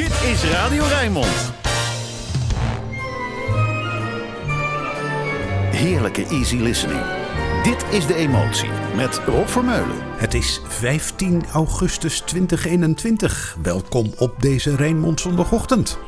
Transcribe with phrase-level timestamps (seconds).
[0.00, 1.52] Dit is Radio Rijnmond.
[5.70, 7.00] Heerlijke easy listening.
[7.62, 9.96] Dit is De Emotie met Rob Vermeulen.
[10.16, 13.56] Het is 15 augustus 2021.
[13.62, 15.98] Welkom op deze Rijnmond zondagochtend.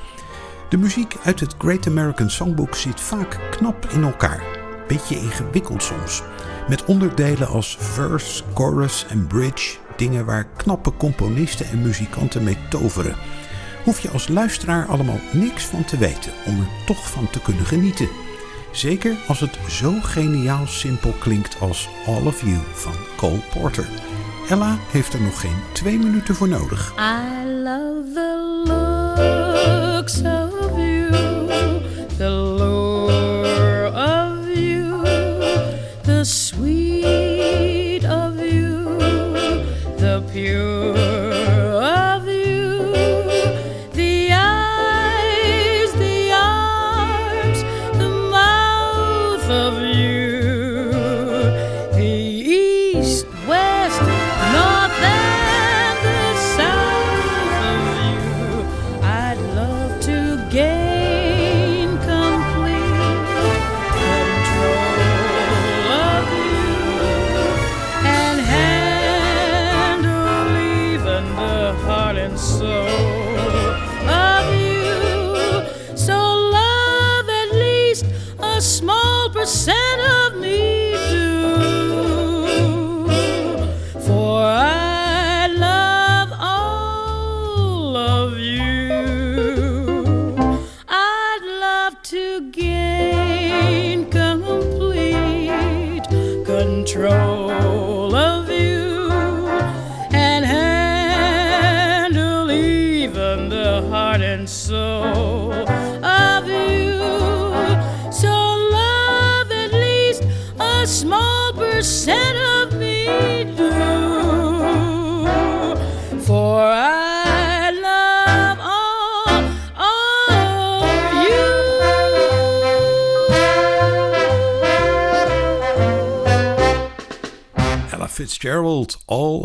[0.69, 4.43] De muziek uit het Great American Songbook zit vaak knap in elkaar.
[4.87, 6.23] Beetje ingewikkeld soms.
[6.69, 9.77] Met onderdelen als verse, chorus en bridge.
[9.97, 13.17] Dingen waar knappe componisten en muzikanten mee toveren.
[13.85, 17.67] Hoef je als luisteraar allemaal niks van te weten om er toch van te kunnen
[17.67, 18.09] genieten.
[18.73, 23.89] Zeker als het zo geniaal simpel klinkt als All of You van Cole Porter.
[24.49, 26.95] Ella heeft er nog geen twee minuten voor nodig.
[26.99, 31.11] I love the looks of you,
[32.17, 35.03] the lure of you,
[36.03, 38.99] the sweet of you,
[39.97, 40.72] the pure
[79.43, 79.72] percent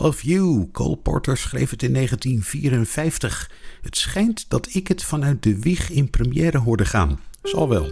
[0.08, 0.70] of You.
[0.72, 3.52] Cole Porter schreef het in 1954.
[3.82, 7.20] Het schijnt dat ik het vanuit de wieg in première hoorde gaan.
[7.44, 7.92] Zal wel.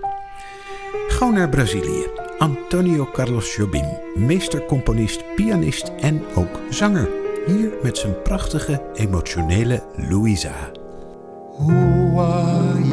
[1.08, 2.08] Gauw naar Brazilië.
[2.38, 7.10] Antonio Carlos Jobim, meestercomponist, pianist en ook zanger.
[7.46, 10.72] Hier met zijn prachtige, emotionele Luisa.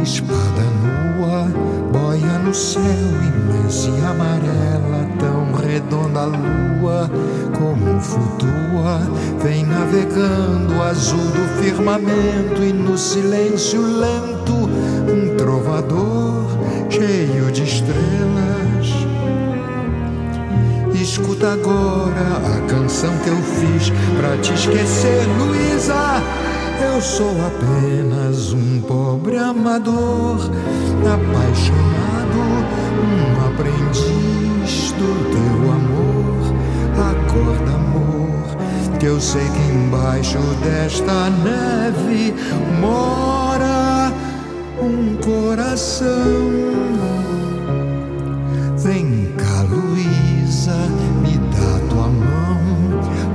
[0.03, 1.47] Espada nua,
[1.93, 5.03] boia no céu imensa e amarela,
[5.61, 7.11] redonda lua,
[7.59, 9.01] como flutua,
[9.43, 16.47] vem navegando azul do firmamento e no silêncio lento, um trovador
[16.91, 18.03] cheio de estrelas.
[20.95, 22.21] Escuta agora
[22.57, 26.23] a canção que eu fiz pra te esquecer, Luísa.
[26.95, 30.39] Eu sou apenas um pobre amador,
[31.07, 32.39] apaixonado,
[33.03, 34.42] um aprendiz
[39.03, 42.33] Que eu sei que embaixo desta neve
[42.81, 44.13] mora
[44.81, 46.07] um coração.
[48.79, 50.77] Vem cá, Luísa,
[51.21, 52.61] me dá tua mão.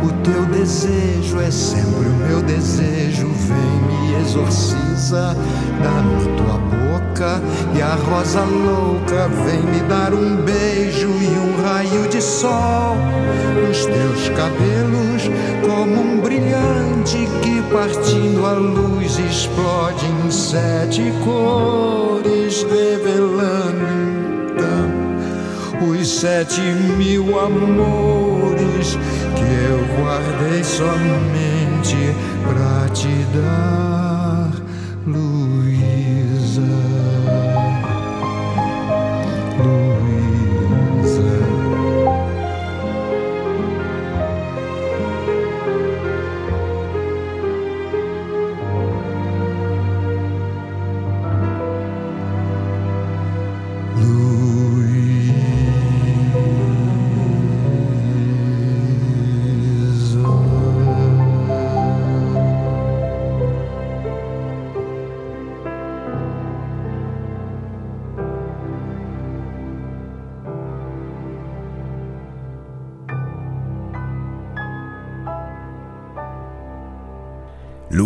[0.05, 3.27] O teu desejo é sempre o meu desejo.
[3.27, 5.35] Vem, me exorciza,
[5.83, 7.41] dá-me tua boca
[7.75, 9.27] e a rosa louca.
[9.43, 12.95] Vem me dar um beijo e um raio de sol.
[13.69, 14.76] Os teus cabelos,
[17.47, 23.87] que partindo a luz explode em sete cores, revelando
[24.51, 28.97] então os sete mil amores
[29.37, 32.13] que eu guardei somente
[32.43, 33.96] pra te dar,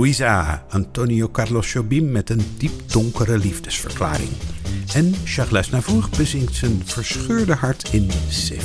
[0.02, 4.30] Louisa, Antonio Carlos Jobim met een diep donkere liefdesverklaring.
[4.94, 8.62] En Charles Navour bezingt zijn verscheurde hart in C'est.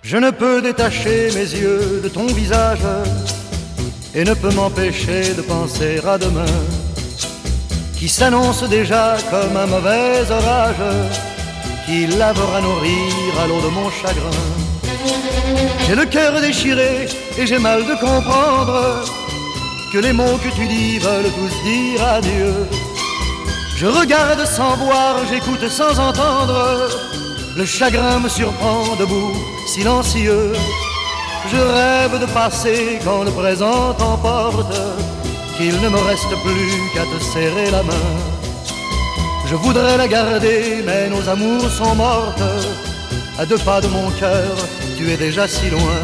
[0.00, 2.86] Je ne peux détacher mes yeux de ton visage
[4.12, 6.60] et ne peux m'empêcher de penser à demain
[7.98, 11.33] qui s'annonce déjà comme un mauvais orage
[11.86, 14.40] qui lavera nos rires à l'eau de mon chagrin.
[15.86, 17.06] J'ai le cœur déchiré
[17.38, 19.04] et j'ai mal de comprendre
[19.92, 22.54] que les mots que tu dis veulent tous dire adieu.
[23.76, 26.88] Je regarde sans voir, j'écoute sans entendre.
[27.56, 29.34] Le chagrin me surprend debout,
[29.66, 30.52] silencieux.
[31.52, 34.74] Je rêve de passer quand le présent t'emporte,
[35.56, 38.43] qu'il ne me reste plus qu'à te serrer la main.
[39.46, 42.42] Je voudrais la garder, mais nos amours sont mortes.
[43.38, 44.56] À deux pas de mon cœur,
[44.96, 46.00] tu es déjà si loin.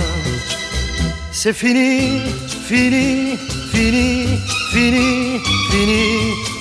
[1.32, 2.20] C'est fini,
[2.68, 3.38] fini,
[3.72, 4.38] fini,
[4.72, 5.40] fini,
[5.70, 6.02] fini,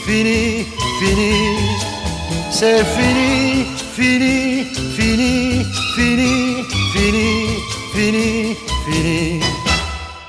[0.06, 0.66] fini,
[1.00, 1.34] fini.
[2.52, 3.66] C'est fini,
[3.96, 4.66] fini,
[4.96, 5.66] fini,
[5.96, 7.58] fini, fini,
[7.94, 9.40] fini, fini.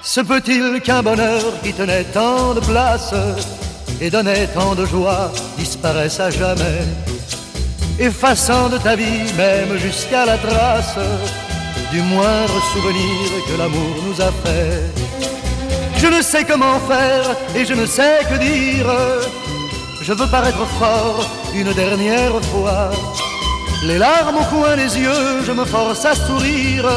[0.03, 3.15] Se peut-il qu'un bonheur qui tenait tant de place
[4.01, 6.85] et donnait tant de joie disparaisse à jamais,
[7.99, 10.97] effaçant de ta vie même jusqu'à la trace
[11.93, 14.83] du moindre souvenir que l'amour nous a fait.
[15.99, 18.87] Je ne sais comment faire et je ne sais que dire.
[20.03, 22.91] Je veux paraître fort une dernière fois.
[23.83, 26.89] Les larmes au coin des yeux, je me force à sourire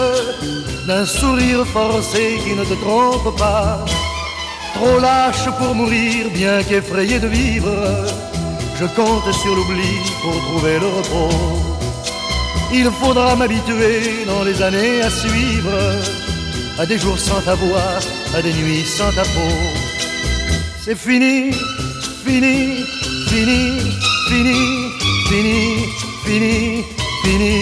[0.88, 3.84] d'un sourire forcé qui ne te trompe pas.
[4.84, 7.74] Trop lâche pour mourir, bien qu'effrayé de vivre,
[8.78, 11.34] je compte sur l'oubli pour trouver le repos.
[12.74, 15.80] Il faudra m'habituer dans les années à suivre
[16.78, 17.94] à des jours sans ta voix,
[18.36, 19.56] à des nuits sans ta peau.
[20.84, 21.54] C'est fini,
[22.26, 22.84] fini,
[23.30, 23.62] fini,
[24.28, 24.60] fini,
[25.30, 25.60] fini,
[26.26, 26.84] fini,
[27.24, 27.56] fini.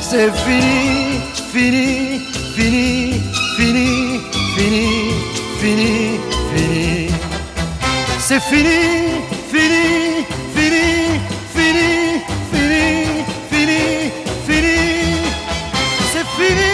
[0.00, 1.18] C'est fini,
[1.52, 2.20] fini,
[2.54, 3.20] fini,
[3.56, 4.20] fini,
[4.56, 5.31] fini,
[5.62, 6.18] fini,
[6.52, 7.08] fini.
[8.18, 8.80] C'est fini,
[9.52, 9.84] fini,
[10.54, 10.86] fini,
[11.54, 11.90] fini,
[12.50, 12.84] fini,
[13.50, 13.82] fini,
[14.46, 14.78] fini.
[16.12, 16.72] C'est fini,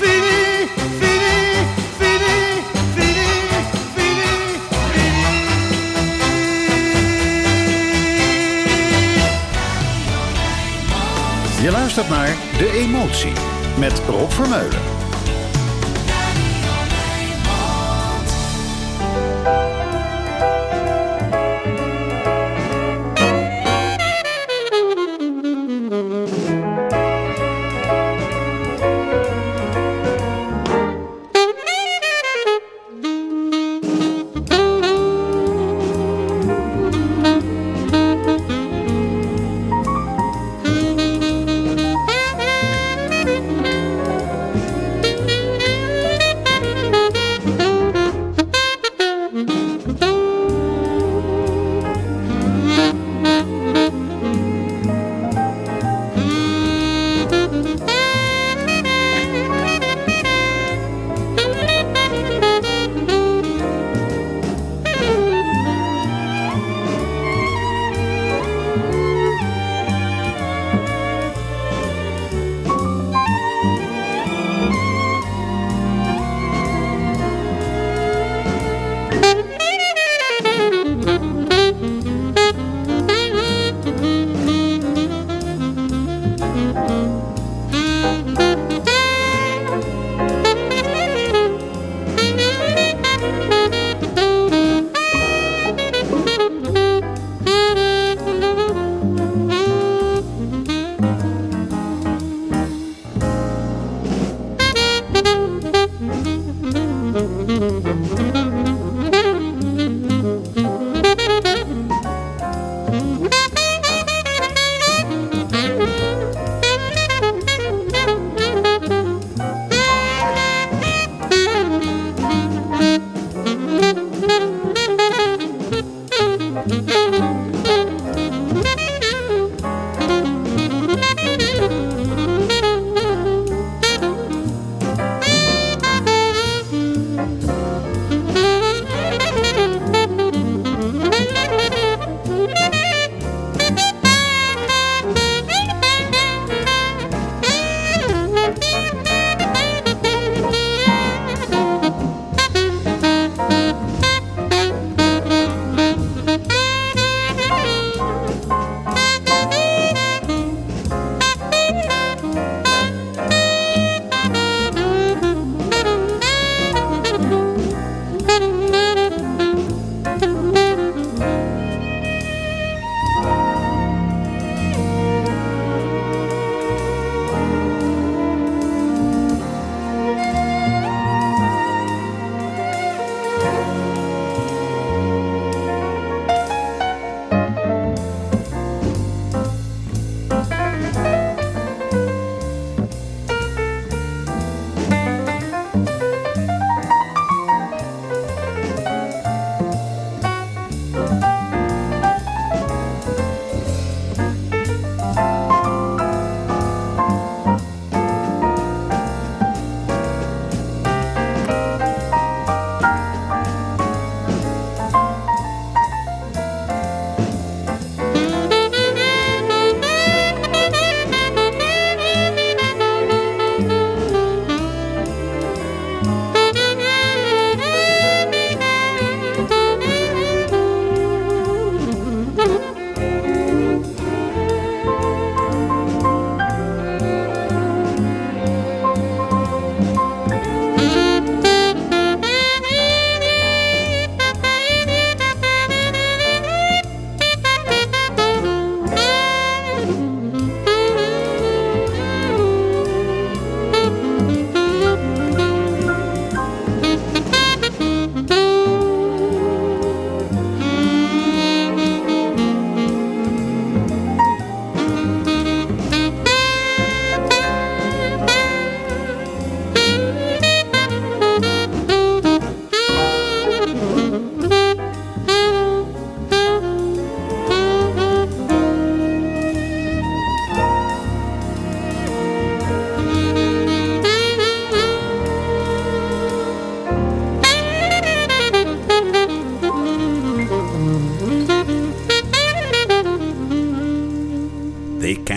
[0.00, 0.36] fini,
[1.00, 1.34] fini,
[1.98, 2.34] fini,
[2.94, 3.24] fini,
[3.94, 4.30] fini,
[4.94, 5.22] fini.
[11.62, 13.32] Je luistert naar De Emotie
[13.78, 14.97] met Rob Vermeulen.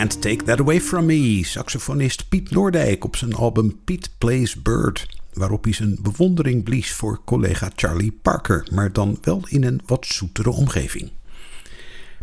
[0.09, 5.63] Take That Away From Me, saxofonist Piet Noordijk op zijn album Piet Plays Bird, waarop
[5.63, 10.51] hij zijn bewondering blies voor collega Charlie Parker, maar dan wel in een wat zoetere
[10.51, 11.11] omgeving.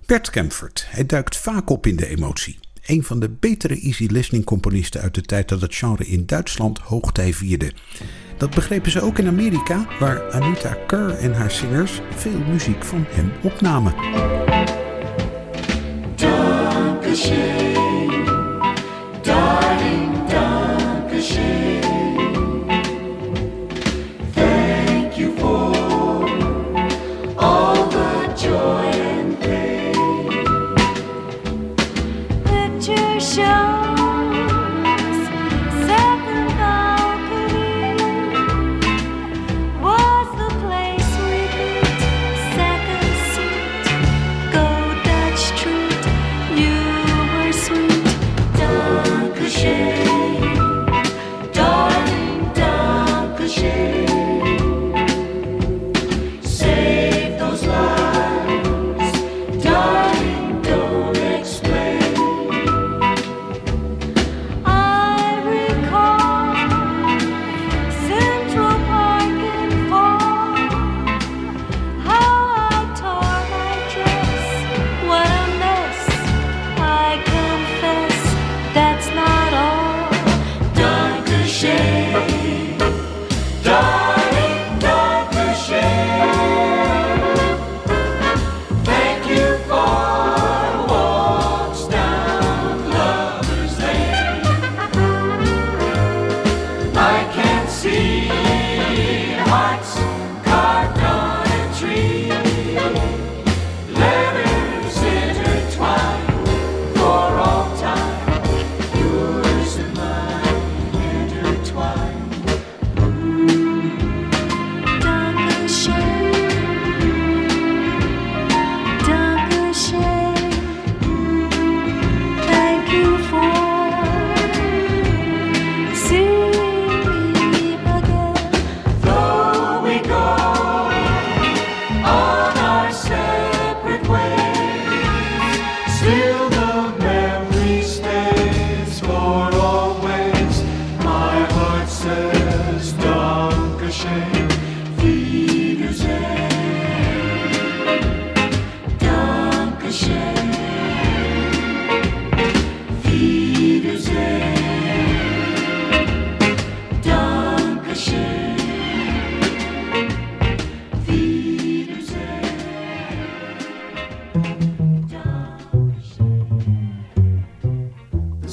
[0.07, 2.59] Bert Kempfert, hij duikt vaak op in de emotie.
[2.87, 6.79] Een van de betere easy listening componisten uit de tijd dat het genre in Duitsland
[6.79, 7.73] hoogtij vierde.
[8.37, 13.05] Dat begrepen ze ook in Amerika, waar Anita Kerr en haar zingers veel muziek van
[13.09, 13.95] hem opnamen.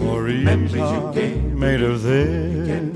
[0.00, 2.88] Memories are made of this.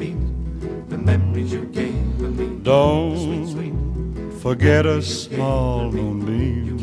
[2.63, 6.79] Don't forget a small moonbeam.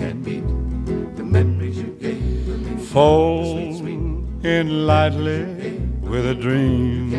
[2.91, 3.81] Fold
[4.45, 5.45] in lightly
[6.01, 7.09] with a dream.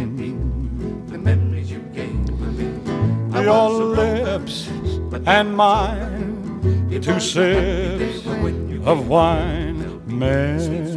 [3.34, 4.68] Your lips
[5.26, 8.26] and mine, two sips
[8.86, 9.88] of wine.
[10.06, 10.92] Memories.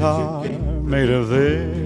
[0.00, 0.41] Are
[0.92, 1.81] made of this.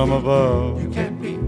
[0.00, 0.82] from above.
[0.82, 1.42] You can't beat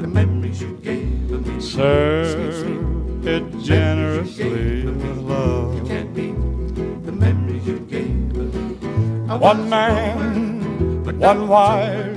[0.00, 1.60] the memories you gave of me.
[1.60, 5.74] Serve it generously with love.
[5.76, 6.34] You can't beat
[7.04, 9.28] the memories you gave of me.
[9.28, 12.16] I one man, word, one wife,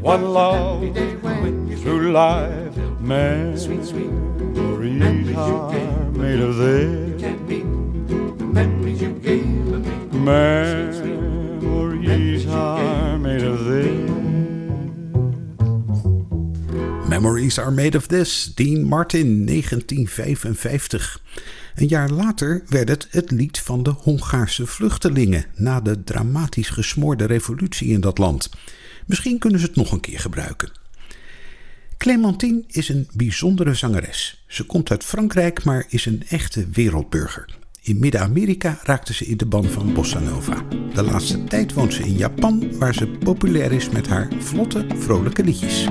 [0.00, 0.80] one love
[1.82, 2.74] through life.
[2.98, 7.10] Man, sweet, sweet memories are made of this.
[7.10, 7.68] You can't beat
[8.38, 10.18] the memories you gave of me.
[10.18, 10.77] Man,
[17.48, 21.20] Memories Are Made of This, Dean Martin, 1955.
[21.74, 27.24] Een jaar later werd het het lied van de Hongaarse vluchtelingen na de dramatisch gesmoorde
[27.24, 28.50] revolutie in dat land.
[29.06, 30.70] Misschien kunnen ze het nog een keer gebruiken.
[31.98, 34.44] Clementine is een bijzondere zangeres.
[34.46, 37.56] Ze komt uit Frankrijk, maar is een echte wereldburger.
[37.82, 40.64] In Midden-Amerika raakte ze in de band van bossa nova.
[40.94, 45.44] De laatste tijd woont ze in Japan, waar ze populair is met haar vlotte, vrolijke
[45.44, 45.86] liedjes.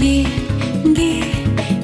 [0.00, 0.24] Gay,
[0.94, 1.20] gay,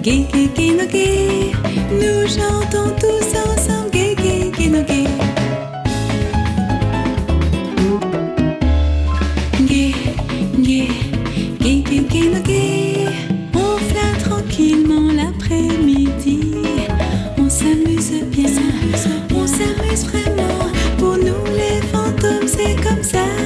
[0.02, 1.52] gay, gay, gay, no gay.
[1.92, 5.07] Nous chantons tous ensemble, gay, gay, gay, no gay.
[9.66, 9.92] Gay,
[10.62, 10.88] gay,
[11.61, 13.07] gay, gay, gay, no gay.
[13.55, 16.55] On flâne tranquillement l'après-midi.
[17.37, 18.48] On s'amuse bien,
[19.35, 20.70] on s'amuse vraiment.
[20.96, 23.45] Pour nous les fantômes, c'est comme ça.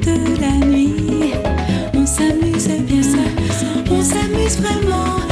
[0.00, 1.32] Toute la nuit.
[1.94, 3.18] On s'amuse bien, ça,
[3.90, 5.31] on s'amuse vraiment.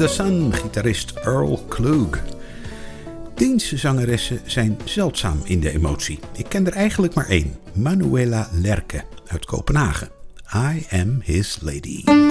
[0.00, 2.22] The Sun, gitarist Earl Klug.
[3.34, 6.18] Deense zangeressen zijn zeldzaam in de emotie.
[6.36, 10.08] Ik ken er eigenlijk maar één, Manuela Lerke uit Kopenhagen.
[10.54, 12.29] I am his lady.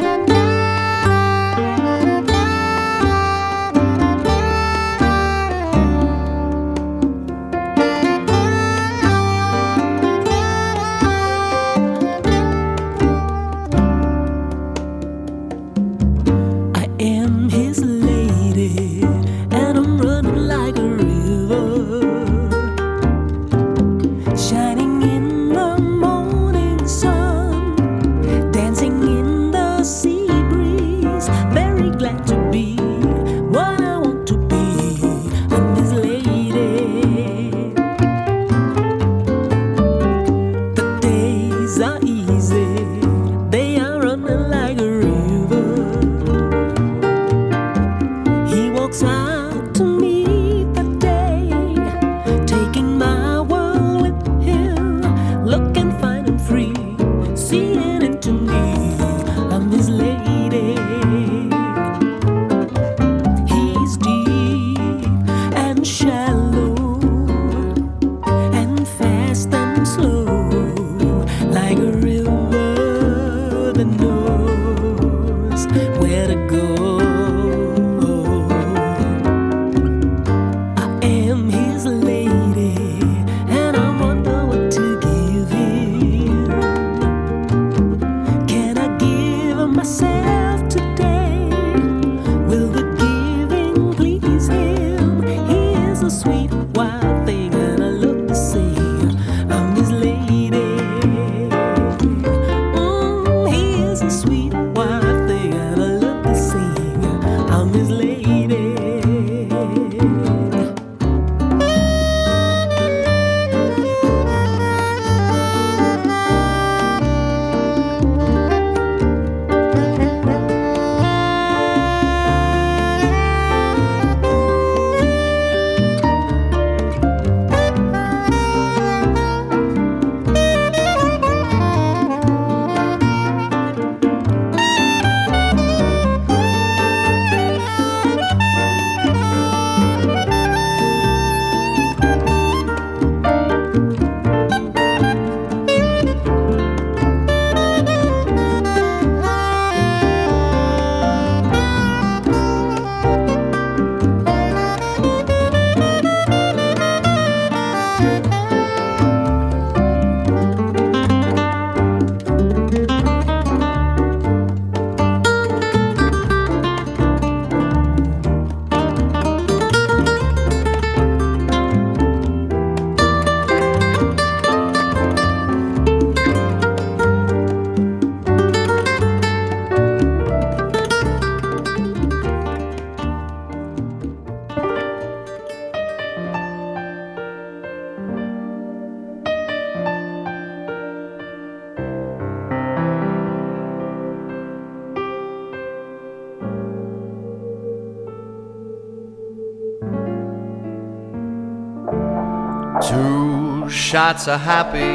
[203.90, 204.94] Shots are happy,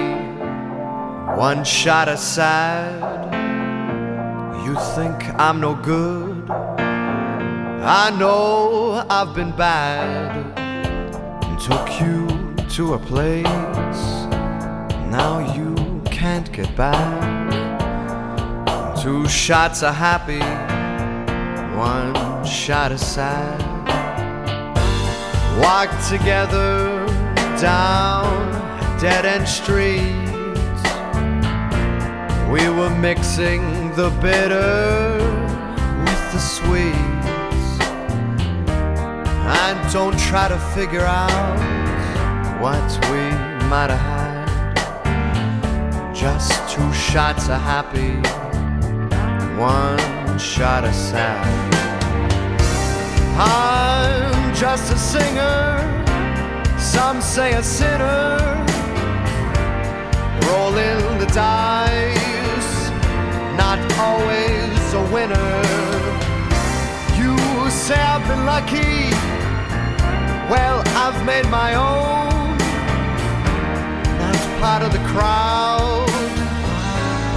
[1.37, 2.95] one shot is sad.
[4.65, 6.49] You think I'm no good?
[6.49, 10.45] I know I've been bad.
[11.59, 14.05] Took you to a place,
[15.11, 17.51] now you can't get back.
[19.03, 20.45] Two shots are happy,
[21.77, 22.15] one
[22.47, 23.59] shot is sad.
[25.61, 27.05] Walk together
[27.61, 28.64] down
[29.05, 30.83] dead end streets.
[32.51, 33.61] We were mixing
[33.97, 35.19] the bitter
[36.07, 36.95] with the sweet.
[39.61, 41.59] And don't try to figure out
[42.63, 43.23] what we
[43.69, 44.47] might have had.
[46.15, 48.15] Just two shots of happy,
[49.61, 51.45] one shot of sad.
[53.37, 55.77] I'm just a singer,
[56.79, 58.54] some say a sinner,
[61.35, 62.91] the
[63.57, 65.63] not always a winner.
[67.19, 67.37] You
[67.71, 69.11] say I've been lucky,
[70.49, 72.57] well, I've made my own,
[74.21, 76.07] not part of the crowd,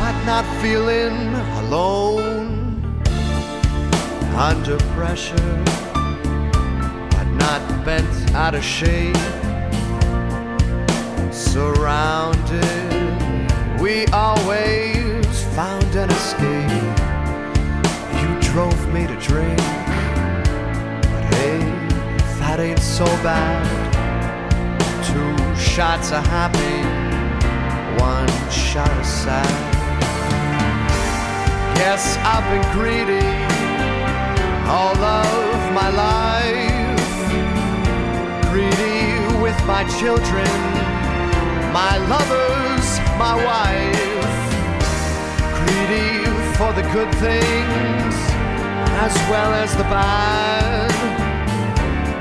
[0.02, 1.34] but not feeling
[1.64, 2.38] alone.
[4.38, 5.64] under pressure,
[7.10, 9.18] but not bent out of shape.
[11.32, 12.97] Surrounded,
[13.80, 16.98] we always found an escape.
[18.20, 19.58] You drove me to drink,
[21.12, 21.60] but hey,
[22.40, 23.64] that ain't so bad.
[25.06, 26.78] Two shots of happy,
[28.02, 29.68] one shot of sad.
[31.78, 33.58] Yes, I've been greedy
[34.68, 37.00] all of my life.
[38.52, 40.52] Greedy with my children,
[41.72, 42.77] my lovers,
[43.18, 44.28] my wife.
[45.60, 46.24] Greedy
[46.58, 48.16] for the good things
[49.06, 50.92] as well as the bad.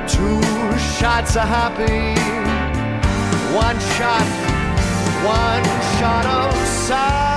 [0.09, 0.41] Two
[0.99, 2.15] shots are happy,
[3.55, 4.27] one shot,
[5.25, 5.65] one
[5.99, 7.36] shot of sad.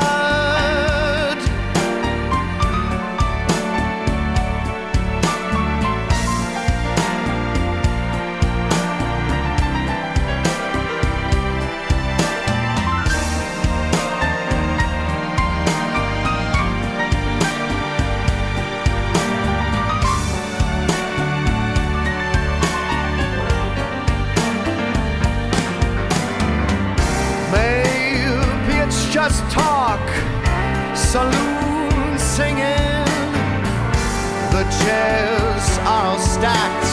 [34.59, 36.91] The chairs are all stacked,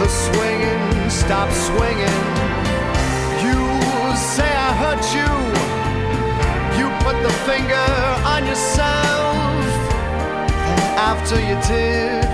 [0.00, 2.22] the swinging stops swinging.
[3.44, 3.58] You
[4.16, 5.32] say I hurt you,
[6.78, 7.90] you put the finger
[8.34, 9.66] on yourself.
[10.70, 12.28] And after you did,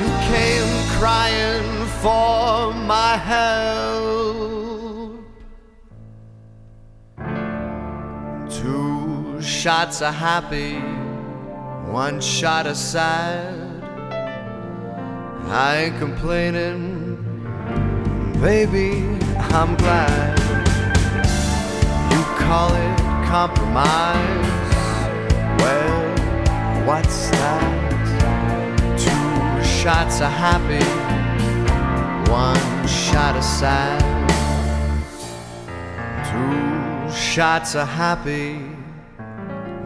[0.00, 1.68] you came crying
[2.02, 4.02] for my help.
[8.50, 10.82] Two shots are happy,
[11.92, 13.54] one shot sad.
[15.48, 17.18] I ain't complaining,
[18.40, 19.04] baby,
[19.52, 20.38] I'm glad.
[22.10, 24.48] You call it compromise.
[25.60, 27.62] Well, what's that?
[28.96, 30.86] Two shots of happy,
[32.30, 34.00] one shot sad.
[36.30, 38.54] Two shots of happy,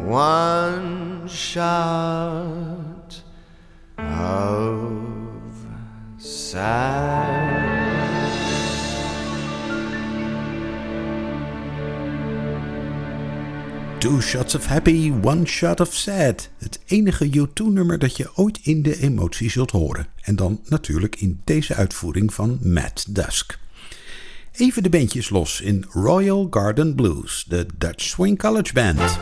[0.04, 3.22] one shot
[3.98, 5.42] of
[6.18, 7.66] sad.
[13.98, 16.48] Two Shots of Happy, One Shot of Sad.
[16.58, 20.06] Het enige U2-nummer dat je ooit in de emotie zult horen.
[20.22, 23.58] En dan natuurlijk in deze uitvoering van Matt Dusk.
[24.52, 29.18] Even de bandjes los in Royal Garden Blues, de Dutch Swing College Band.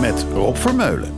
[0.00, 1.17] Met Rob Vermeulen.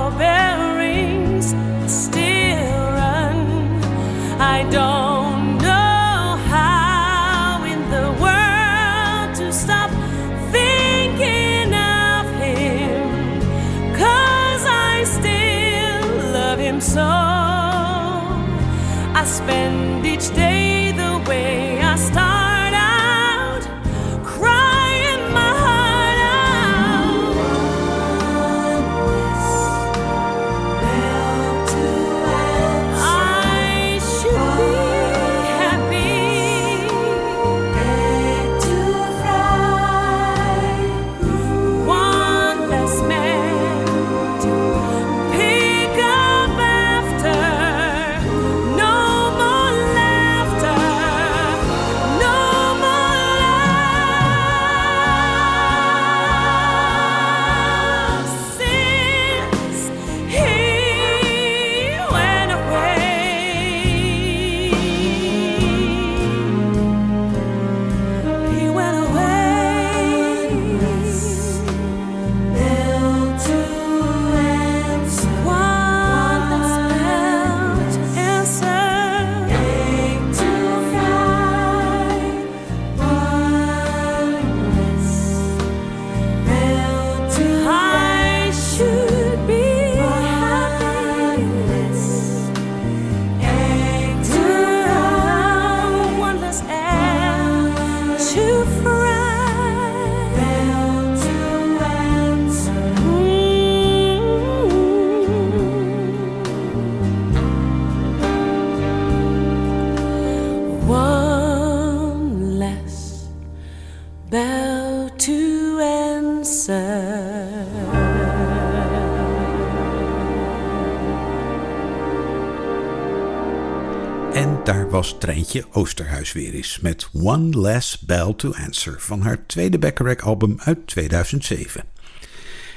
[125.19, 130.87] als Oosterhuis weer is met One Last Bell to Answer van haar tweede Beckerack-album uit
[130.87, 131.83] 2007.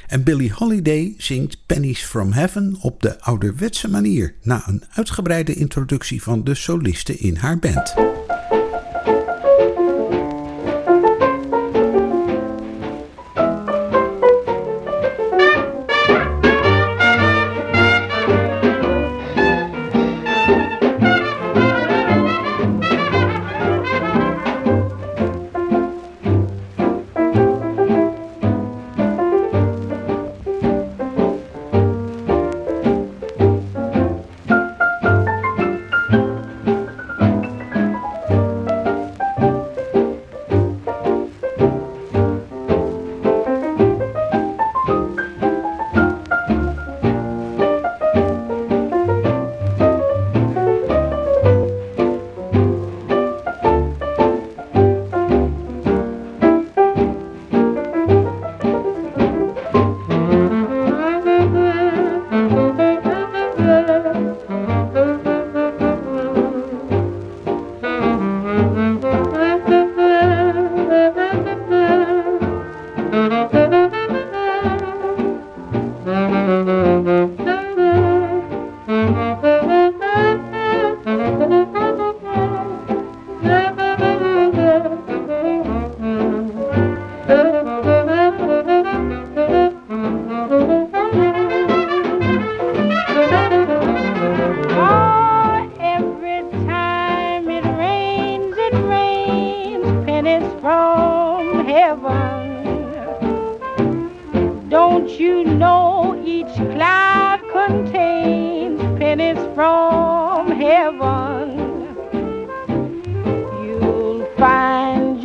[0.07, 6.22] En Billie Holiday zingt Pennies from Heaven op de ouderwetse manier na een uitgebreide introductie
[6.22, 7.95] van de solisten in haar band.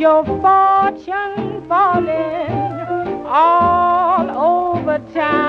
[0.00, 5.39] Your fortune falling all over town.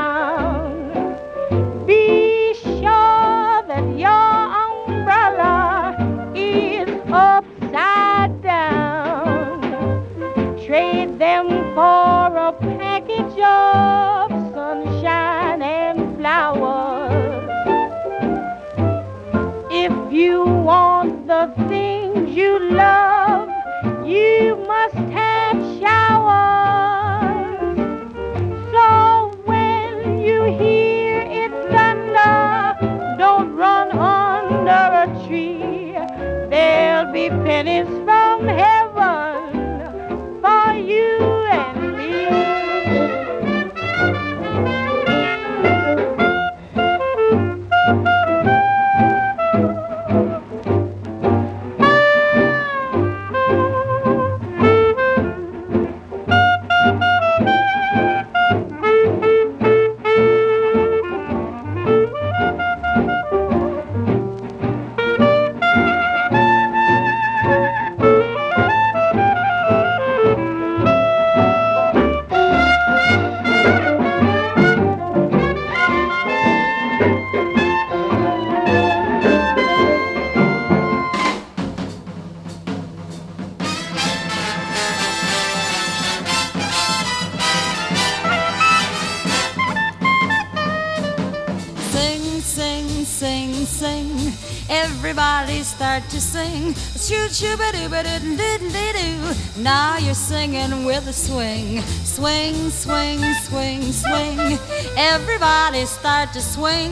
[94.83, 96.73] Everybody start to sing.
[96.73, 99.61] Shoot, shoot, ba doo, ba doo, doo, doo, doo.
[99.61, 101.81] Now you're singing with a swing.
[102.03, 104.57] Swing, swing, swing, swing.
[104.97, 106.89] Everybody start to swing.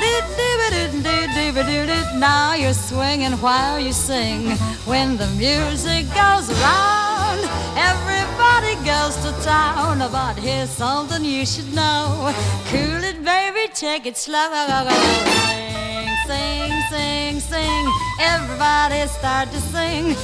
[0.00, 2.18] Doo, doo, ba doo, doo, doo, doo, doo.
[2.18, 4.56] Now you're swinging while you sing.
[4.86, 7.40] When the music goes around,
[7.76, 9.98] everybody goes to town.
[10.10, 12.32] But here's something you should know.
[12.70, 15.69] Cool it, baby, take it slow.
[16.30, 17.84] Sing, sing, sing.
[18.20, 20.14] Everybody start to sing.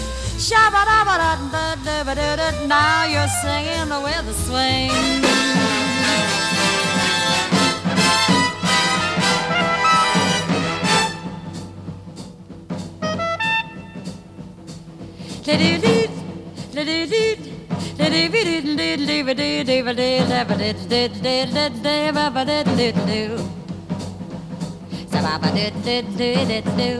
[25.26, 26.90] Shababa do do do do do.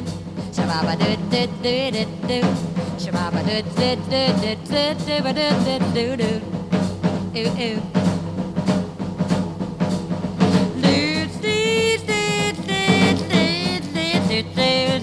[0.53, 2.39] Shababa do do do do do.
[2.99, 6.31] Shababa do do do do do do do do do do.
[7.39, 7.79] Ooh ooh.
[10.83, 10.99] Do
[11.41, 11.55] do
[12.03, 12.19] do
[12.67, 12.83] do
[13.15, 13.43] do
[13.95, 14.96] do do do.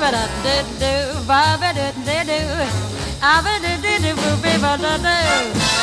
[0.00, 0.92] ba da da da
[1.26, 2.38] ba ba do do do
[3.22, 4.12] up do do do
[4.42, 5.76] ba ba da do.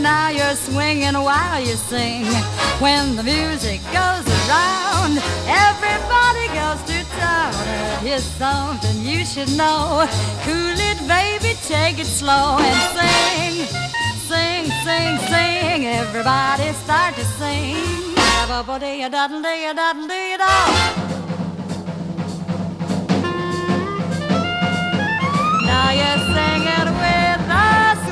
[0.00, 2.26] Now you're swinging while you sing.
[2.78, 7.54] When the music goes around, everybody goes to town.
[8.04, 10.06] here's something you should know.
[10.44, 13.66] Cool it, baby, take it slow and sing,
[14.28, 15.86] sing, sing, sing.
[15.86, 18.03] Everybody start to sing.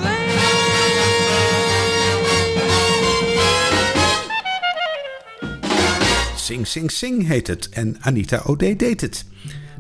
[0.03, 0.33] With.
[6.37, 9.25] Sing Sing Sing heet het en Anita O'Day deed het.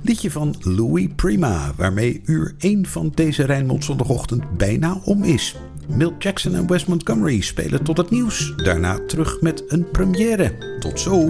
[0.03, 5.57] Liedje van Louis Prima, waarmee uur 1 van deze Rijnmond zondagochtend bijna om is.
[5.95, 8.53] Milt Jackson en Wes Montgomery spelen tot het nieuws.
[8.57, 10.79] Daarna terug met een première.
[10.79, 11.27] Tot zo!